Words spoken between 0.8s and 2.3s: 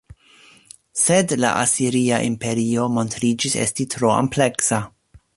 Sed la asiria